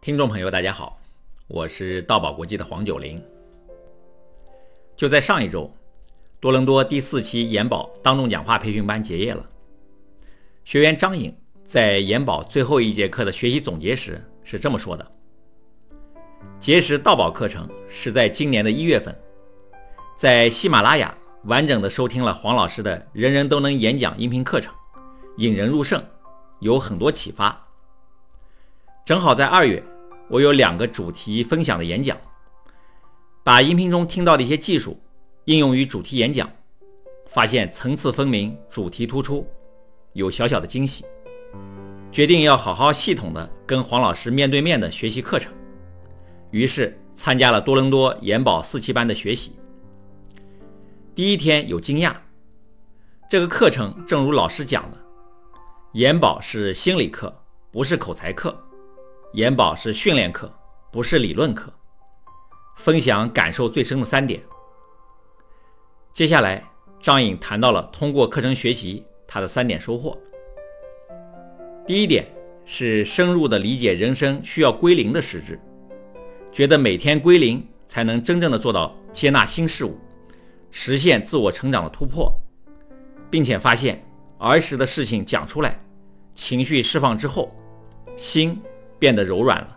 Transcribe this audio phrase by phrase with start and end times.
[0.00, 1.00] 听众朋友，大家好，
[1.48, 3.20] 我是道宝国际的黄九龄。
[4.96, 5.70] 就在上一周，
[6.38, 9.44] 多伦多第四期研保当众讲话培训班结业了。
[10.64, 15.10] 学员张颖在研保最后一节课的学习总结时是这么说的
[16.60, 19.14] ：“结识道宝课程是在今年的一月份，
[20.16, 24.72] 在喜马拉雅完整的收听了黄老师的人人都能演讲音频课程，
[25.38, 26.02] 引人入胜，
[26.60, 27.67] 有很多启发。
[29.08, 29.82] 正好在二月。”
[30.28, 32.14] 我有两个主题分享的演讲，
[33.42, 35.00] 把音频中听到的一些技术
[35.46, 36.52] 应用于主题演讲，
[37.24, 39.48] 发现层次分明，主题突出，
[40.12, 41.06] 有小小的惊喜，
[42.12, 45.50] 决定要好好系统的跟黄老师面对面的学习课程，
[46.50, 49.52] 于是参加了多伦多研保四期班的学习。
[51.14, 52.14] 第一天有惊讶，
[53.30, 54.98] 这个课程正如老师讲的，
[55.94, 57.34] 研保是心理课，
[57.72, 58.54] 不是口才课。
[59.38, 60.52] 研保是训练课，
[60.90, 61.72] 不是理论课。
[62.74, 64.42] 分享感受最深的三点。
[66.12, 66.68] 接下来，
[67.00, 70.18] 张颖谈到了通过课程学习他的三点收获。
[71.86, 72.26] 第一点
[72.64, 75.60] 是深入的理解人生需要归零的实质，
[76.50, 79.96] 觉得每天归零才能真正的做到接纳新事物，
[80.72, 82.36] 实现自我成长的突破，
[83.30, 84.04] 并且发现
[84.38, 85.80] 儿时的事情讲出来，
[86.34, 87.54] 情绪释放之后，
[88.16, 88.60] 心。
[88.98, 89.76] 变得柔软了，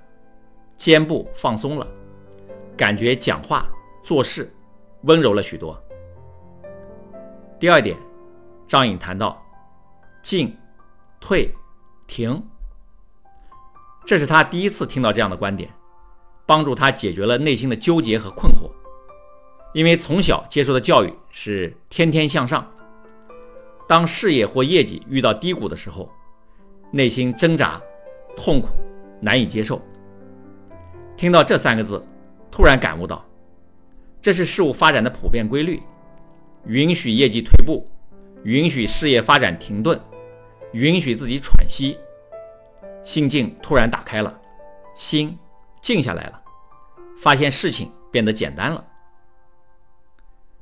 [0.78, 1.88] 肩部放松了，
[2.76, 3.68] 感觉讲话
[4.04, 4.52] 做事
[5.04, 5.80] 温柔了许多。
[7.60, 7.96] 第二点，
[8.68, 9.40] 张颖谈到
[10.24, 10.58] 进、
[11.20, 11.54] 退、
[12.08, 12.44] 停，
[14.06, 15.70] 这是他第一次听到这样的观点，
[16.46, 18.72] 帮助他解决了内心的纠结和困惑。
[19.74, 22.70] 因为从小接受的教育是天天向上，
[23.88, 26.12] 当事业或业绩遇到低谷的时候，
[26.92, 27.80] 内心挣扎、
[28.36, 28.70] 痛苦。
[29.22, 29.82] 难以接受。
[31.16, 32.06] 听到这三个字，
[32.52, 33.24] 突然感悟到，
[34.22, 35.82] 这是事物发展的普遍规律。
[36.66, 37.90] 允许业绩退步，
[38.44, 40.00] 允许事业发展停顿，
[40.74, 41.98] 允许自己喘息，
[43.04, 44.40] 心境突然打开了，
[44.96, 45.38] 心
[45.82, 46.42] 静下来了，
[47.18, 48.86] 发现事情变得简单了。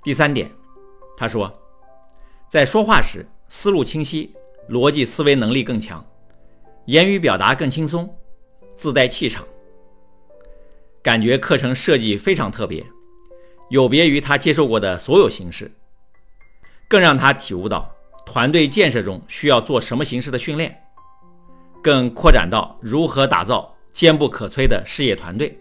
[0.01, 0.49] 第三点，
[1.17, 1.53] 他说，
[2.47, 4.33] 在说话时思路清晰，
[4.69, 6.05] 逻辑思维能力更强，
[6.85, 8.15] 言语表达更轻松。
[8.79, 9.45] 自带气场，
[11.03, 12.85] 感觉课程设计非常特别，
[13.69, 15.69] 有别于他接受过的所有形式，
[16.87, 17.93] 更让他体悟到
[18.25, 20.81] 团队建设中需要做什么形式的训练，
[21.83, 25.59] 更扩展到如何打造坚不可摧的事业团队。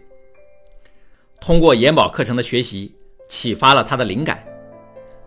[1.41, 2.95] 通过研保课程的学习，
[3.29, 4.47] 启发了他的灵感，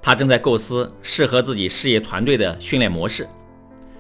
[0.02, 3.28] 他正在构思适合自己事业团队的训练模式，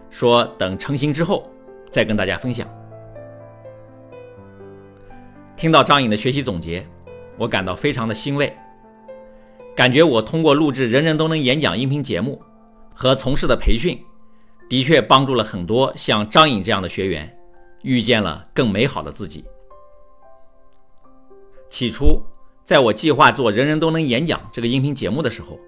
[0.09, 1.51] 说等成型之后
[1.89, 2.65] 再跟大家分享。
[5.61, 6.83] 听到张颖的学习总结，
[7.37, 8.51] 我感到非常的欣慰，
[9.75, 12.41] 感觉我通过录制人人都能演讲音频节目
[12.95, 14.03] 和从事的培训，
[14.67, 17.37] 的确帮助了很多像张颖这样的学员，
[17.83, 19.45] 遇见了更美好的自己。
[21.69, 22.23] 起初，
[22.63, 25.59] 在我计划做人人都能演讲这个音频节目的时候，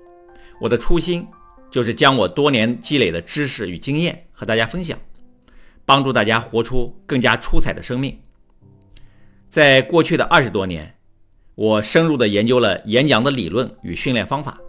[0.60, 1.28] 我的初心
[1.70, 4.98] 就是将我多年积累的知识与经验和大家分享，
[5.86, 8.20] 帮助大家活出更加出彩的生命。
[9.54, 10.96] 在过去的二十多年，
[11.54, 14.60] 我深入地研究了演讲的理论与训练方法，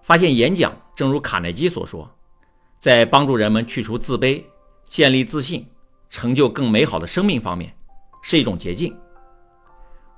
[0.00, 2.10] 发现演讲正如卡耐基所说，
[2.78, 4.42] 在帮助人们去除自卑、
[4.84, 5.66] 建立自信、
[6.08, 7.74] 成就更美好的生命方面，
[8.22, 8.96] 是一种捷径。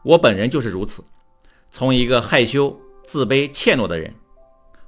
[0.05, 1.03] 我本人就是如此，
[1.73, 4.15] 从一个害羞、自卑、怯懦的人，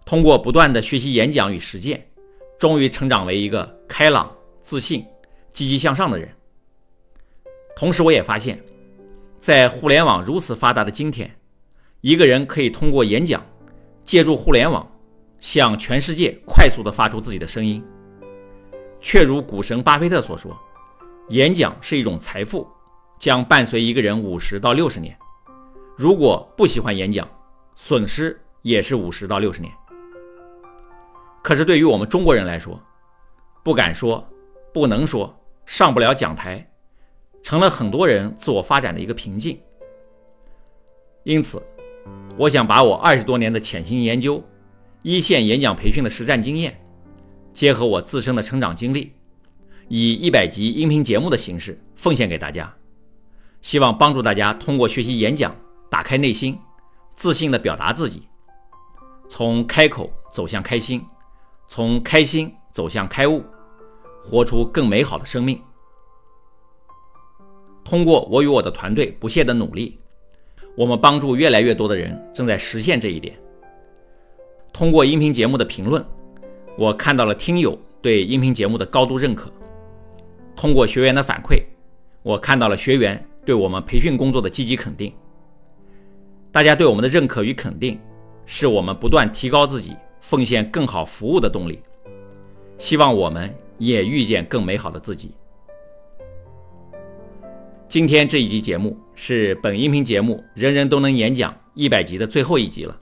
[0.06, 2.06] 通过不断的学习演讲与实践，
[2.60, 5.04] 终于成长为一个开朗、自信、
[5.50, 6.32] 积极向上的人。
[7.74, 8.56] 同时，我也发现。
[9.44, 11.30] 在互联网如此发达的今天，
[12.00, 13.44] 一个人可以通过演讲，
[14.02, 14.90] 借助互联网，
[15.38, 17.84] 向全世界快速地发出自己的声音。
[19.02, 20.58] 却如股神巴菲特所说，
[21.28, 22.66] 演讲是一种财富，
[23.18, 25.14] 将伴随一个人五十到六十年。
[25.94, 27.28] 如果不喜欢演讲，
[27.76, 29.70] 损失也是五十到六十年。
[31.42, 32.80] 可是对于我们中国人来说，
[33.62, 34.26] 不敢说，
[34.72, 36.66] 不能说，上不了讲台。
[37.44, 39.60] 成了很多人自我发展的一个瓶颈。
[41.24, 41.62] 因此，
[42.38, 44.42] 我想把我二十多年的潜心研究、
[45.02, 46.80] 一线演讲培训的实战经验，
[47.52, 49.12] 结合我自身的成长经历，
[49.88, 52.74] 以一百集音频节目的形式奉献给大家，
[53.60, 55.54] 希望帮助大家通过学习演讲，
[55.90, 56.58] 打开内心，
[57.14, 58.26] 自信的表达自己，
[59.28, 61.04] 从开口走向开心，
[61.68, 63.44] 从开心走向开悟，
[64.22, 65.60] 活出更美好的生命。
[67.84, 69.98] 通过我与我的团队不懈的努力，
[70.74, 73.36] 我们帮助越来越多的人正在实现这一点。
[74.72, 76.04] 通过音频节目的评论，
[76.76, 79.48] 我看到了听友对音频节目的高度认可；
[80.56, 81.62] 通过学员的反馈，
[82.22, 85.12] 我看到了学员对我们培训工作的积极肯定。
[86.50, 88.00] 大家对我们的认可与肯定，
[88.46, 91.80] 是我们不断提高自己、奉献更好服务的动力。
[92.78, 95.32] 希望我们也遇见更美好的自己。
[97.94, 103.00] 今天这一集节目是本音频节目《人人都能演讲》一百集的最后一集了。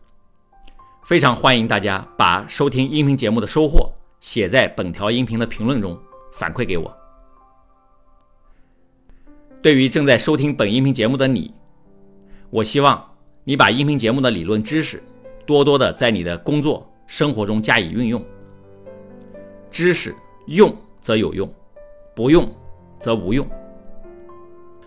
[1.03, 3.91] 非常欢迎大家把收听音频节目的收获
[4.21, 5.99] 写在本条音频的评论中
[6.35, 6.95] 反馈给我。
[9.63, 11.55] 对于正在收听本音频节目的你，
[12.51, 13.03] 我希望
[13.45, 15.03] 你把音频节目的理论知识
[15.47, 18.23] 多多的在你的工作生活中加以运用。
[19.71, 20.15] 知识
[20.49, 21.51] 用则有用，
[22.15, 22.47] 不用
[23.01, 23.51] 则无用。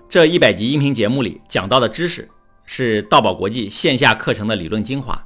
[0.08, 2.30] 这一百集音频节目里讲到的知识，
[2.64, 5.20] 是道宝国际线下课程的理论精华。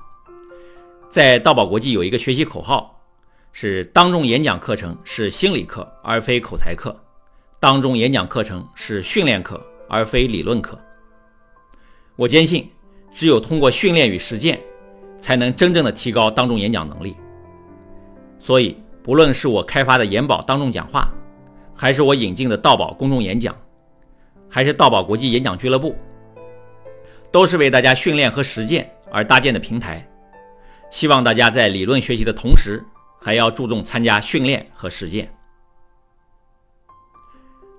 [1.10, 2.98] 在道宝国际有一个学习口号，
[3.52, 6.96] 是当众演讲课程是心理课而非口才课，
[7.60, 10.80] 当众演讲课程是训练课而非理论课。
[12.16, 12.70] 我坚信，
[13.12, 14.62] 只有通过训练与实践，
[15.20, 17.18] 才能真正的提高当众演讲能力。
[18.40, 21.10] 所以，不论是我开发的研宝当众讲话，
[21.76, 23.54] 还是我引进的道宝公众演讲。
[24.50, 25.96] 还是道宝国际演讲俱乐部，
[27.32, 30.06] 都是为大家训练和实践而搭建的平台。
[30.90, 32.84] 希望大家在理论学习的同时，
[33.22, 35.32] 还要注重参加训练和实践。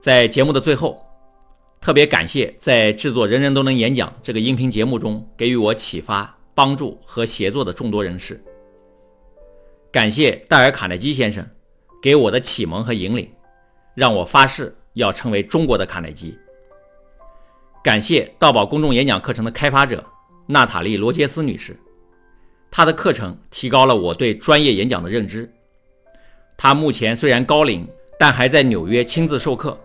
[0.01, 1.05] 在节目的最后，
[1.81, 8.43] 特别感谢在制作《人人都能演讲》这个音频节目中给予我启发、帮助和协作的众多人士。
[9.91, 11.45] 感谢戴尔·卡耐基先生
[12.01, 13.29] 给我的启蒙和引领，
[13.95, 16.39] 让我发誓要成为中国的卡耐基。
[17.83, 20.05] 感谢道宝公众演讲课程的开发者
[20.47, 21.75] 娜塔莉·罗杰斯女士，
[22.71, 25.51] 她的课程提高了我对专业演讲的认知。
[26.59, 27.89] 她目前虽然高龄，
[28.19, 29.79] 但还在纽约亲自授课。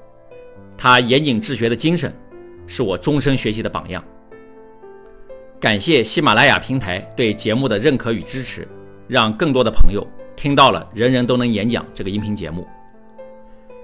[0.78, 2.14] 她严谨治学的精神，
[2.68, 4.04] 是我终身学习的榜样。
[5.58, 8.68] 感谢喜马拉雅平台对节目的认可与支持，
[9.08, 10.06] 让更多的朋友
[10.36, 12.68] 听到了《人人都能演讲》这个音频节目。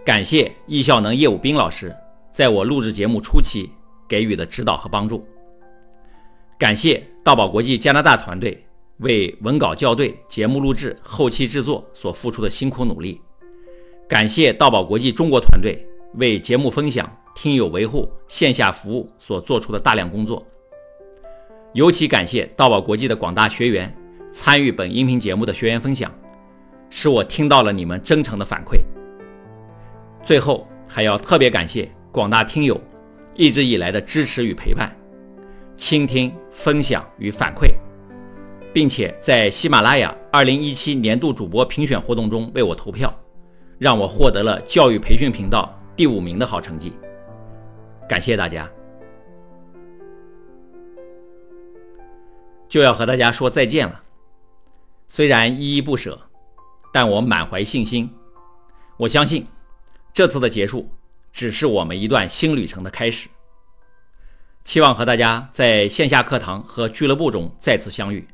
[0.04, 1.96] 感谢易效能业务兵老师，
[2.30, 3.70] 在我录制节目初期。
[4.12, 5.26] 给予的指导和帮助，
[6.60, 8.62] 感谢道宝国际加拿大团队
[8.98, 13.22] 为文稿校对、节目录制、后期制作所付出的辛苦努力，
[14.10, 20.46] 感谢道宝国际中国团队为节目分享、听友维护、线下服务所做出的大量工作，
[21.72, 23.96] 尤其感谢道宝国际的广大学员
[24.30, 26.14] 参与本音频节目的学员分享，
[26.90, 28.82] 使我听到了你们真诚的反馈。
[30.22, 32.78] 最后，还要特别感谢广大听友。
[33.36, 34.96] 一直以来的支持与陪伴，
[35.76, 37.74] 倾听、分享与反馈，
[38.74, 43.14] 并且在喜马拉雅2017年度主播评选活动中为我投票，
[43.78, 46.94] 让我获得了教育培训频道第五名的好成绩。
[48.08, 48.70] 感谢大家！
[52.68, 54.02] 就要和大家说再见了。
[55.08, 56.20] 虽然依依不舍，
[56.94, 58.10] 但我满怀信心。
[58.98, 59.46] 我相信
[60.14, 60.90] 这次的结束。
[61.32, 63.30] 只是我们一段新旅程的开始。
[64.64, 68.28] 期望和大家在线下课堂和俱乐部中再次相遇。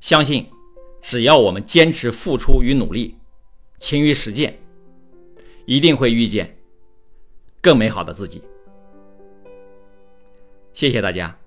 [0.00, 0.50] 相信，
[1.00, 3.16] 只要我们坚持付出与努力，
[3.78, 4.58] 勤于实践，
[5.64, 6.58] 一定会遇见
[7.60, 8.42] 更美好的自己。
[10.72, 11.41] 谢谢大家。